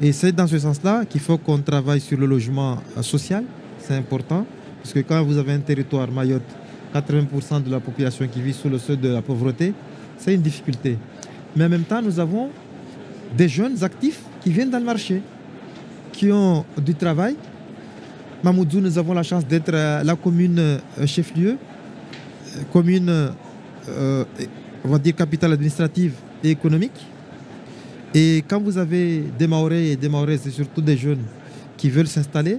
Et 0.00 0.12
c'est 0.12 0.32
dans 0.32 0.46
ce 0.46 0.58
sens-là 0.58 1.04
qu'il 1.04 1.20
faut 1.20 1.38
qu'on 1.38 1.58
travaille 1.58 2.00
sur 2.00 2.18
le 2.18 2.26
logement 2.26 2.78
social, 3.02 3.44
c'est 3.78 3.94
important, 3.94 4.46
parce 4.82 4.92
que 4.92 5.00
quand 5.00 5.22
vous 5.22 5.38
avez 5.38 5.52
un 5.52 5.60
territoire 5.60 6.10
Mayotte 6.10 6.42
80% 6.94 7.62
de 7.62 7.70
la 7.70 7.80
population 7.80 8.26
qui 8.28 8.40
vit 8.40 8.52
sous 8.52 8.68
le 8.68 8.78
seuil 8.78 8.98
de 8.98 9.08
la 9.08 9.22
pauvreté, 9.22 9.72
c'est 10.18 10.34
une 10.34 10.42
difficulté. 10.42 10.98
Mais 11.56 11.64
en 11.64 11.68
même 11.68 11.84
temps, 11.84 12.02
nous 12.02 12.18
avons 12.20 12.50
des 13.36 13.48
jeunes 13.48 13.82
actifs 13.82 14.20
qui 14.40 14.50
viennent 14.50 14.70
dans 14.70 14.78
le 14.78 14.84
marché, 14.84 15.22
qui 16.12 16.30
ont 16.30 16.64
du 16.78 16.94
travail. 16.94 17.36
Mamoudzou, 18.42 18.80
nous 18.80 18.98
avons 18.98 19.14
la 19.14 19.22
chance 19.22 19.46
d'être 19.46 19.72
la 19.72 20.16
commune 20.16 20.58
euh, 20.58 21.06
chef-lieu, 21.06 21.56
euh, 21.56 22.60
commune, 22.72 23.08
euh, 23.88 24.24
on 24.84 24.88
va 24.88 24.98
dire, 24.98 25.14
capitale 25.14 25.52
administrative 25.52 26.14
et 26.42 26.50
économique. 26.50 27.06
Et 28.14 28.44
quand 28.46 28.60
vous 28.60 28.76
avez 28.78 29.24
des 29.38 29.46
Maorais 29.46 29.86
et 29.86 29.96
des 29.96 30.08
Maorais, 30.08 30.38
c'est 30.38 30.50
surtout 30.50 30.82
des 30.82 30.96
jeunes 30.96 31.22
qui 31.76 31.88
veulent 31.88 32.06
s'installer, 32.08 32.58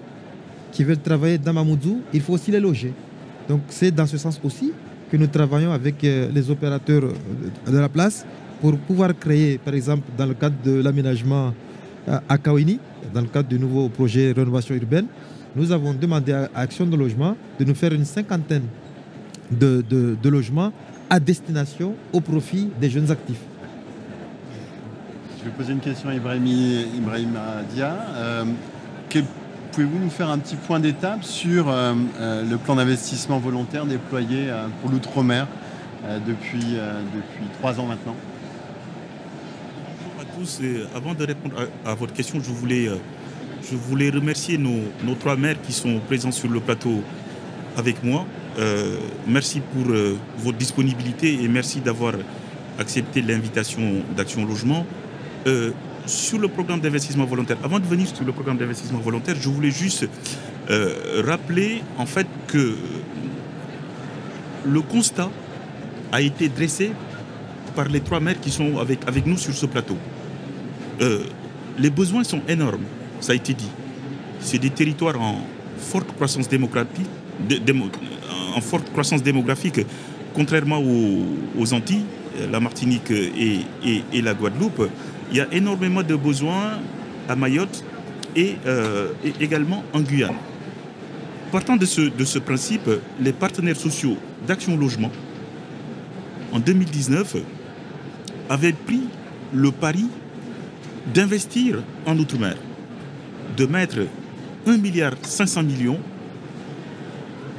qui 0.72 0.84
veulent 0.84 1.00
travailler 1.02 1.38
dans 1.38 1.54
Mamoudzou, 1.54 2.02
il 2.14 2.22
faut 2.22 2.34
aussi 2.34 2.52
les 2.52 2.60
loger. 2.60 2.94
Donc 3.48 3.62
c'est 3.70 3.92
dans 3.92 4.08
ce 4.08 4.18
sens 4.18 4.40
aussi 4.44 4.72
que 5.12 5.18
nous 5.18 5.28
travaillons 5.28 5.72
avec 5.72 6.04
euh, 6.04 6.30
les 6.34 6.50
opérateurs 6.50 7.04
euh, 7.04 7.72
de 7.72 7.78
la 7.78 7.90
place 7.90 8.26
pour 8.62 8.78
pouvoir 8.78 9.18
créer, 9.18 9.58
par 9.60 9.74
exemple, 9.76 10.04
dans 10.18 10.26
le 10.26 10.34
cadre 10.34 10.56
de 10.64 10.82
l'aménagement 10.82 11.54
à 12.08 12.38
Kawini, 12.38 12.80
dans 13.14 13.22
le 13.22 13.28
cadre 13.28 13.48
du 13.48 13.60
nouveau 13.60 13.90
projet 13.90 14.32
rénovation 14.32 14.76
urbaine, 14.76 15.06
nous 15.56 15.72
avons 15.72 15.94
demandé 15.94 16.32
à 16.34 16.50
Action 16.56 16.86
de 16.86 16.96
Logement 16.96 17.36
de 17.60 17.66
nous 17.66 17.76
faire 17.76 17.94
une 17.94 18.06
cinquantaine 18.06 18.64
de, 19.52 20.30
logements 20.30 20.72
à 21.10 21.20
destination 21.20 21.94
au 22.12 22.22
profit 22.22 22.70
des 22.80 22.90
jeunes 22.90 23.12
actifs. 23.12 23.42
Je 25.44 25.50
vais 25.50 25.56
poser 25.56 25.74
une 25.74 25.82
question 25.82 26.08
à 26.08 26.14
Ibrahim, 26.16 27.38
Dia. 27.74 27.98
Pouvez-vous 29.74 30.00
nous 30.00 30.10
faire 30.10 30.30
un 30.30 30.38
petit 30.38 30.56
point 30.56 30.80
d'étape 30.80 31.26
sur 31.26 31.68
euh, 31.68 31.94
euh, 32.18 32.50
le 32.50 32.58
plan 32.58 32.76
d'investissement 32.76 33.40
volontaire 33.40 33.86
déployé 33.86 34.46
euh, 34.48 34.68
pour 34.80 34.90
l'outre-mer 34.90 35.48
depuis, 36.26 36.60
depuis 36.60 37.46
trois 37.60 37.78
ans 37.78 37.88
maintenant? 37.88 38.16
Bonjour 40.06 40.22
à 40.22 40.40
tous. 40.40 40.62
avant 40.96 41.14
de 41.14 41.26
répondre 41.26 41.56
à, 41.86 41.94
votre 41.94 42.14
question, 42.14 42.40
je 42.42 42.52
voulais, 42.52 42.88
je 43.70 43.76
voulais 43.76 44.12
remercier 44.12 44.58
nos, 44.58 45.16
trois 45.20 45.36
maires 45.36 45.62
qui 45.62 45.74
sont 45.74 46.00
présents 46.08 46.32
sur 46.32 46.50
le 46.50 46.62
plateau 46.62 47.04
avec 47.76 48.02
moi. 48.02 48.26
merci 49.28 49.60
pour 49.60 49.94
votre 50.38 50.58
disponibilité 50.58 51.44
et 51.44 51.48
merci 51.50 51.82
d'avoir 51.82 52.14
accepté 52.80 53.22
l'invitation 53.22 54.04
d'Action 54.16 54.46
Logement 54.46 54.86
sur 56.06 56.40
le 56.40 56.48
programme 56.48 56.80
d'investissement 56.80 57.26
volontaire, 57.26 57.58
avant 57.64 57.80
de 57.80 57.86
venir 57.86 58.08
sur 58.08 58.26
le 58.26 58.32
programme 58.32 58.58
d'investissement 58.58 59.00
volontaire, 59.00 59.36
je 59.40 59.50
voulais 59.50 59.72
juste 59.72 60.08
euh, 60.70 61.24
rappeler 61.26 61.82
en 61.98 62.06
fait 62.06 62.28
que 62.48 62.76
le 64.66 64.82
constat 64.82 65.30
a 66.12 66.22
été 66.22 66.50
dressé 66.50 66.92
par 67.76 67.88
les 67.88 68.02
trois 68.02 68.20
maires 68.20 68.40
qui 68.40 68.52
sont 68.52 68.78
avec, 68.78 69.00
avec 69.08 69.26
nous 69.26 69.38
sur 69.38 69.54
ce 69.54 69.66
plateau. 69.66 69.98
Euh, 71.02 71.24
les 71.80 71.90
besoins 71.90 72.24
sont 72.24 72.42
énormes, 72.48 72.84
ça 73.20 73.32
a 73.32 73.36
été 73.36 73.54
dit. 73.54 73.70
C'est 74.40 74.60
des 74.60 74.70
territoires 74.70 75.20
en 75.20 75.42
forte 75.78 76.14
croissance 76.16 76.48
démographique, 76.48 77.08
en 78.56 78.62
forte 78.62 78.92
croissance 78.92 79.24
démographique 79.24 79.80
contrairement 80.34 80.80
aux, 80.80 81.74
Antilles, 81.74 82.06
la 82.52 82.60
Martinique 82.60 83.12
et 83.12 84.22
la 84.22 84.34
Guadeloupe 84.34 84.90
il 85.34 85.38
y 85.38 85.42
a 85.42 85.48
énormément 85.52 86.04
de 86.04 86.16
besoins 86.16 86.80
à 87.28 87.36
Mayotte 87.36 87.84
et, 88.36 88.56
euh, 88.68 89.10
également 89.42 89.84
en 89.92 90.02
Guyane. 90.02 90.36
Partant 91.52 91.76
de 91.76 91.88
ce, 91.88 92.02
de 92.02 92.24
ce 92.24 92.38
principe, 92.38 92.88
les 93.20 93.34
partenaires 93.34 93.76
sociaux 93.76 94.16
d'Action 94.48 94.78
Logement, 94.78 95.12
en 96.52 96.60
2019, 96.60 97.38
avaient 98.48 98.74
pris 98.74 99.02
le 99.52 99.72
pari 99.72 100.06
d'investir 101.14 101.82
en 102.06 102.18
Outre-mer, 102.20 102.56
de 103.58 103.66
mettre 103.66 104.02
1,5 104.68 104.78
milliard 104.78 105.96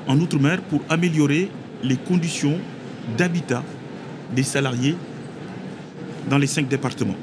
en 0.06 0.20
Outre-mer 0.20 0.60
pour 0.62 0.80
améliorer 0.88 1.50
les 1.82 1.96
conditions 1.96 2.58
d'habitat 3.18 3.64
des 4.34 4.44
salariés 4.44 4.96
dans 6.30 6.38
les 6.38 6.46
cinq 6.46 6.68
départements. 6.68 7.16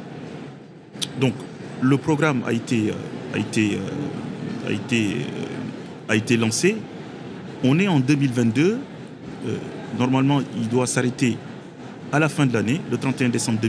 Donc 1.21 1.35
le 1.81 1.97
programme 1.97 2.41
a 2.45 2.51
été, 2.51 2.89
euh, 2.89 3.35
a 3.35 3.37
été, 3.37 3.75
euh, 3.75 4.67
a 4.67 4.71
été, 4.71 5.05
euh, 5.13 6.09
a 6.09 6.15
été 6.15 6.35
lancé. 6.35 6.75
On 7.63 7.79
est 7.79 7.87
en 7.87 7.99
2022. 7.99 8.79
normalement, 9.97 10.39
il 10.55 10.69
doit 10.69 10.87
s'arrêter 10.87 11.37
à 12.11 12.19
la 12.19 12.29
fin 12.29 12.45
de 12.45 12.53
l'année, 12.53 12.79
le 12.91 12.97
31 12.97 13.29
décembre 13.29 13.59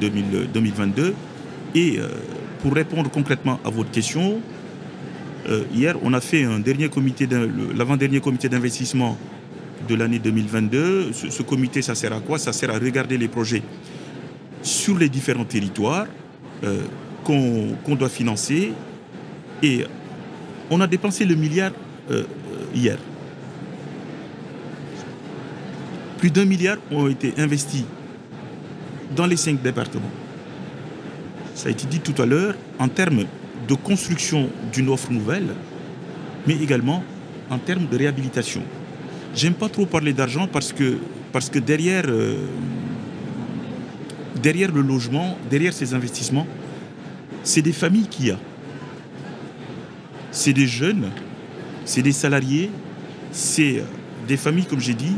2022. 0.00 1.14
Et 1.74 1.98
pour 2.62 2.72
répondre 2.72 3.10
concrètement 3.10 3.58
à 3.64 3.70
votre 3.70 3.90
question, 3.90 4.40
hier, 5.74 5.96
on 6.02 6.12
a 6.12 6.20
fait 6.20 6.44
un 6.44 6.60
dernier 6.60 6.88
comité, 6.88 7.28
l'avant-dernier 7.76 8.20
comité 8.20 8.48
d'investissement 8.48 9.18
de 9.88 9.94
l'année 9.96 10.20
2022. 10.20 11.12
Ce, 11.12 11.30
ce, 11.30 11.42
comité, 11.42 11.82
ça 11.82 11.94
sert 11.94 12.12
à 12.12 12.20
quoi? 12.20 12.38
Ça 12.38 12.52
sert 12.52 12.70
à 12.70 12.78
regarder 12.78 13.18
les 13.18 13.28
projets 13.28 13.62
sur 14.62 14.96
les 14.98 15.08
différents 15.08 15.44
territoires, 15.44 16.06
euh, 16.64 16.82
qu'on 17.24 17.96
doit 17.96 18.08
financer. 18.08 18.72
Et 19.62 19.84
on 20.70 20.80
a 20.80 20.86
dépensé 20.86 21.24
le 21.24 21.34
milliard 21.34 21.72
euh, 22.10 22.24
hier. 22.74 22.98
Plus 26.18 26.30
d'un 26.30 26.44
milliard 26.44 26.78
ont 26.90 27.08
été 27.08 27.34
investis 27.36 27.84
dans 29.14 29.26
les 29.26 29.36
cinq 29.36 29.62
départements. 29.62 30.10
Ça 31.54 31.68
a 31.68 31.72
été 31.72 31.86
dit 31.86 32.00
tout 32.00 32.20
à 32.20 32.26
l'heure 32.26 32.54
en 32.78 32.88
termes 32.88 33.24
de 33.66 33.74
construction 33.74 34.50
d'une 34.72 34.88
offre 34.88 35.10
nouvelle, 35.10 35.48
mais 36.46 36.54
également 36.54 37.02
en 37.50 37.58
termes 37.58 37.86
de 37.86 37.96
réhabilitation. 37.96 38.62
J'aime 39.34 39.54
pas 39.54 39.68
trop 39.68 39.86
parler 39.86 40.12
d'argent 40.12 40.48
parce 40.48 40.72
que, 40.72 41.58
derrière, 41.58 42.04
euh, 42.08 42.36
derrière 44.46 44.70
le 44.70 44.80
logement, 44.80 45.36
derrière 45.50 45.72
ces 45.72 45.92
investissements, 45.92 46.46
c'est 47.42 47.62
des 47.62 47.72
familles 47.72 48.06
qu'il 48.06 48.26
y 48.26 48.30
a. 48.30 48.38
C'est 50.30 50.52
des 50.52 50.68
jeunes, 50.68 51.10
c'est 51.84 52.02
des 52.02 52.12
salariés, 52.12 52.70
c'est 53.32 53.82
des 54.28 54.36
familles, 54.36 54.66
comme 54.66 54.78
j'ai 54.78 54.94
dit, 54.94 55.16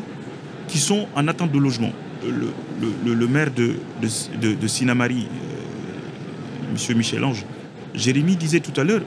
qui 0.67 0.79
sont 0.79 1.07
en 1.15 1.29
attente 1.29 1.53
de 1.53 1.59
logement. 1.59 1.93
Le, 2.25 3.27
maire 3.27 3.51
de, 3.51 3.75
de, 4.01 4.67
Sinamari, 4.67 5.27
euh, 5.27 6.91
M. 6.91 6.97
Michel-Ange, 6.97 7.45
Jérémy 7.95 8.35
disait 8.35 8.61
tout 8.61 8.81
à 8.81 8.85
l'heure 8.85 9.03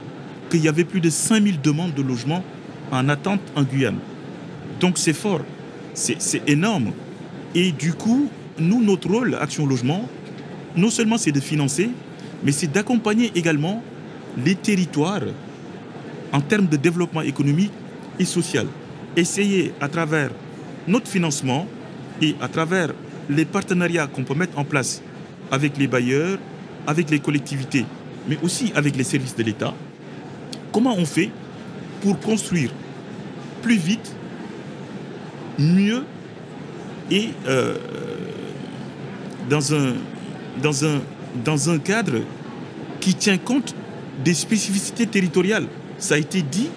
qu'il 0.50 0.62
y 0.62 0.68
avait 0.68 0.84
plus 0.84 1.00
de 1.00 1.10
5000 1.10 1.60
demandes 1.60 1.94
de 1.94 2.02
logement 2.02 2.44
en 2.92 3.08
attente 3.08 3.40
en 3.56 3.64
Guyane. 3.64 3.98
Donc 4.78 4.98
c'est 4.98 5.14
fort, 5.14 5.40
c'est 5.94 6.42
énorme. 6.46 6.92
Et 7.56 7.72
du 7.72 7.92
coup, 7.92 8.30
nous, 8.58 8.82
notre 8.82 9.08
rôle, 9.08 9.36
Action 9.40 9.66
Logement, 9.66 10.08
non 10.76 10.90
seulement 10.90 11.18
c'est 11.18 11.32
de 11.32 11.40
financer, 11.40 11.90
mais 12.44 12.52
c'est 12.52 12.70
d'accompagner 12.70 13.30
également 13.34 13.82
les 14.44 14.54
territoires 14.54 15.22
en 16.32 16.40
termes 16.40 16.66
de 16.66 16.76
développement 16.76 17.22
économique 17.22 17.72
et 18.18 18.24
social. 18.24 18.66
Essayer 19.16 19.72
à 19.80 19.88
travers 19.88 20.30
notre 20.88 21.08
financement 21.08 21.66
et 22.20 22.34
à 22.40 22.48
travers 22.48 22.92
les 23.28 23.44
partenariats 23.44 24.06
qu'on 24.06 24.24
peut 24.24 24.34
mettre 24.34 24.58
en 24.58 24.64
place 24.64 25.02
avec 25.50 25.76
les 25.76 25.86
bailleurs, 25.86 26.38
avec 26.86 27.10
les 27.10 27.20
collectivités, 27.20 27.84
mais 28.28 28.38
aussi 28.42 28.72
avec 28.74 28.96
les 28.96 29.04
services 29.04 29.36
de 29.36 29.42
l'État, 29.42 29.74
comment 30.72 30.94
on 30.96 31.04
fait 31.04 31.30
pour 32.00 32.18
construire 32.18 32.70
plus 33.62 33.76
vite, 33.76 34.14
mieux 35.58 36.04
et 37.10 37.28
euh, 37.46 37.76
dans, 39.52 39.74
un, 39.74 39.92
dans, 40.62 40.86
un, 40.86 41.02
dans 41.44 41.68
un 41.68 41.78
cadre 41.78 42.20
qui 43.00 43.14
tient 43.14 43.36
compte 43.36 43.74
des 44.24 44.32
spécificités 44.32 45.06
territoriales. 45.06 45.66
Ça 45.98 46.14
a 46.14 46.18
été 46.18 46.40
dit 46.40 46.70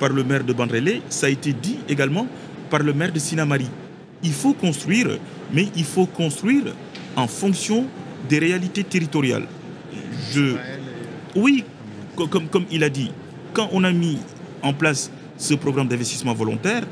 par 0.00 0.08
le 0.08 0.24
maire 0.24 0.42
de 0.42 0.54
Bandrélé, 0.54 1.02
ça 1.10 1.26
a 1.26 1.28
été 1.28 1.52
dit 1.52 1.80
également 1.86 2.26
par 2.70 2.80
le 2.80 2.94
maire 2.94 3.12
de 3.12 3.18
Sinamari. 3.18 3.68
Il 4.22 4.32
faut 4.32 4.54
construire, 4.54 5.18
mais 5.52 5.68
il 5.76 5.84
faut 5.84 6.06
construire 6.06 6.74
en 7.14 7.26
fonction 7.26 7.86
des 8.26 8.38
réalités 8.38 8.84
territoriales. 8.84 9.46
Je... 10.32 10.56
Oui, 11.36 11.62
comme, 12.16 12.48
comme 12.48 12.64
il 12.70 12.82
a 12.84 12.88
dit, 12.88 13.10
quand 13.52 13.68
on 13.72 13.84
a 13.84 13.92
mis 13.92 14.16
en 14.62 14.72
place 14.72 15.10
ce 15.36 15.52
programme 15.52 15.88
d'investissement 15.88 16.32
volontaire, 16.32 16.84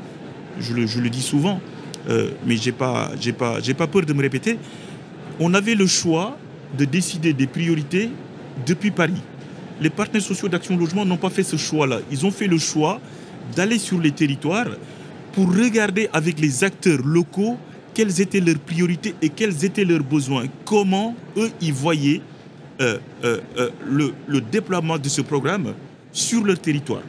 je 0.59 0.75
le, 0.75 0.85
je 0.85 0.99
le, 0.99 1.09
dis 1.09 1.23
souvent, 1.23 1.59
euh, 2.07 2.29
mais 2.45 2.55
je 2.55 2.67
n'ai 2.67 2.71
pas, 2.71 3.09
pas, 3.35 3.59
pas 3.75 3.87
peur 3.87 4.05
de 4.05 4.13
me 4.13 4.21
répéter, 4.21 4.59
on 5.39 5.53
avait 5.53 5.75
le 5.75 5.87
choix 5.87 6.37
de 6.77 6.85
décider 6.85 7.33
des 7.33 7.47
priorités 7.47 8.09
depuis 8.65 8.91
Paris. 8.91 9.21
Les 9.81 9.89
partenaires 9.89 10.21
sociaux 10.21 10.49
d'Action 10.49 10.77
Logement 10.77 11.05
n'ont 11.05 11.17
pas 11.17 11.29
fait 11.29 11.43
ce 11.43 11.57
choix-là. 11.57 11.99
Ils 12.11 12.25
ont 12.25 12.31
fait 12.31 12.47
le 12.47 12.57
choix 12.57 12.99
d'aller 13.55 13.77
sur 13.77 13.99
les 13.99 14.11
territoires 14.11 14.67
pour 15.33 15.47
regarder 15.53 16.09
avec 16.13 16.39
les 16.39 16.63
acteurs 16.63 16.99
locaux 17.03 17.57
quelles 17.93 18.21
étaient 18.21 18.39
leurs 18.39 18.59
priorités 18.59 19.13
et 19.21 19.29
quels 19.29 19.65
étaient 19.65 19.85
leurs 19.85 20.03
besoins. 20.03 20.45
Comment 20.65 21.15
eux, 21.37 21.51
ils 21.61 21.73
voyaient 21.73 22.21
euh, 22.81 22.97
euh, 23.23 23.39
euh, 23.57 23.69
le, 24.27 24.41
déploiement 24.41 24.97
de 24.97 25.07
ce 25.07 25.21
programme 25.21 25.73
sur 26.11 26.43
leur 26.43 26.59
territoire. 26.59 27.03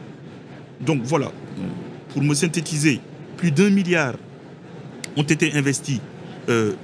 Donc 0.79 1.01
voilà, 1.03 1.31
pour 2.09 2.21
me 2.21 2.33
synthétiser, 2.33 2.99
plus 3.37 3.51
d'un 3.51 3.69
milliard 3.69 4.13
ont 5.15 5.23
été 5.23 5.53
investis 5.53 5.99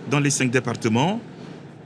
dans 0.09 0.19
les 0.19 0.31
cinq 0.31 0.49
départements. 0.49 1.19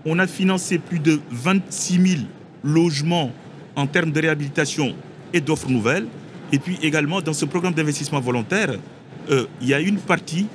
On 0.05 0.19
a 0.19 0.27
financé 0.27 0.77
plus 0.77 0.99
de 0.99 1.19
26 1.31 1.93
000 1.93 2.21
logements 2.63 3.31
en 3.75 3.87
termes 3.87 4.11
de 4.11 4.21
réhabilitation 4.21 4.95
et 5.33 5.41
d'offres 5.41 5.69
nouvelles. 5.69 6.05
Et 6.51 6.59
puis 6.59 6.77
également, 6.83 7.21
dans 7.21 7.33
ce 7.33 7.45
programme 7.45 7.73
d'investissement 7.73 8.19
volontaire, 8.19 8.75
euh, 9.31 9.47
il 9.61 9.67
y 9.67 9.73
a 9.73 9.79
une 9.79 9.97
partie 9.97 10.47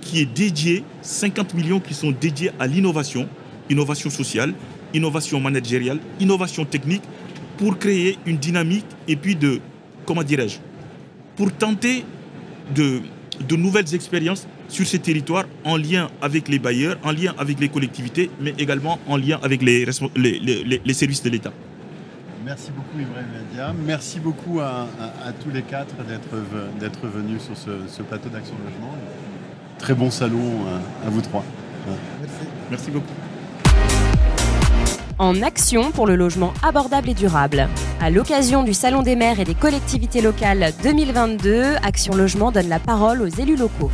qui 0.00 0.20
est 0.20 0.26
dédiée, 0.26 0.82
50 1.02 1.54
millions 1.54 1.80
qui 1.80 1.94
sont 1.94 2.10
dédiés 2.10 2.50
à 2.58 2.66
l'innovation, 2.66 3.28
innovation 3.70 4.10
sociale, 4.10 4.54
innovation 4.92 5.40
managériale, 5.40 5.98
innovation 6.20 6.64
technique, 6.64 7.02
pour 7.58 7.78
créer 7.78 8.18
une 8.26 8.36
dynamique 8.36 8.86
et 9.08 9.16
puis 9.16 9.36
de, 9.36 9.60
comment 10.04 10.22
dirais-je, 10.22 10.58
pour 11.36 11.52
tenter 11.52 12.04
de, 12.74 13.00
de 13.48 13.56
nouvelles 13.56 13.94
expériences 13.94 14.46
sur 14.68 14.86
ces 14.86 14.98
territoires 14.98 15.44
en 15.64 15.76
lien 15.76 16.08
avec 16.22 16.48
les 16.48 16.58
bailleurs, 16.58 16.96
en 17.04 17.12
lien 17.12 17.34
avec 17.38 17.60
les 17.60 17.68
collectivités, 17.68 18.30
mais 18.40 18.54
également 18.58 18.98
en 19.06 19.16
lien 19.16 19.38
avec 19.42 19.62
les, 19.62 19.86
les, 20.16 20.38
les, 20.38 20.80
les 20.84 20.94
services 20.94 21.22
de 21.22 21.30
l'État. 21.30 21.52
Merci 22.44 22.70
beaucoup 22.70 22.98
Ibrahim 23.00 23.26
Media. 23.32 23.74
Merci 23.84 24.20
beaucoup 24.20 24.60
à, 24.60 24.86
à, 25.00 25.28
à 25.28 25.32
tous 25.32 25.50
les 25.50 25.62
quatre 25.62 25.94
d'être 26.80 27.06
venus 27.08 27.42
sur 27.42 27.56
ce, 27.56 27.70
ce 27.88 28.02
plateau 28.02 28.28
d'Action 28.28 28.54
Logement. 28.64 28.94
Très 29.78 29.94
bon 29.94 30.10
salon 30.10 30.64
à, 31.02 31.06
à 31.06 31.10
vous 31.10 31.20
trois. 31.22 31.44
Merci. 32.20 32.34
Merci 32.70 32.90
beaucoup. 32.90 33.12
En 35.18 35.42
action 35.42 35.90
pour 35.92 36.06
le 36.06 36.14
logement 36.14 36.52
abordable 36.62 37.08
et 37.08 37.14
durable. 37.14 37.68
À 38.00 38.10
l'occasion 38.10 38.64
du 38.64 38.74
Salon 38.74 39.02
des 39.02 39.16
maires 39.16 39.40
et 39.40 39.44
des 39.44 39.54
collectivités 39.54 40.20
locales 40.20 40.72
2022, 40.82 41.62
Action 41.82 42.14
Logement 42.14 42.52
donne 42.52 42.68
la 42.68 42.78
parole 42.78 43.22
aux 43.22 43.26
élus 43.26 43.56
locaux. 43.56 43.90